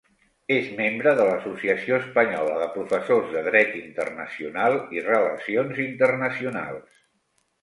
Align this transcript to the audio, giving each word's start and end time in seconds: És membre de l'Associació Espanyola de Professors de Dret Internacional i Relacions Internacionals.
És 0.53 0.69
membre 0.77 1.11
de 1.19 1.25
l'Associació 1.27 1.99
Espanyola 2.03 2.55
de 2.61 2.69
Professors 2.77 3.29
de 3.35 3.43
Dret 3.49 3.77
Internacional 3.83 4.79
i 4.97 5.05
Relacions 5.11 5.85
Internacionals. 5.87 6.91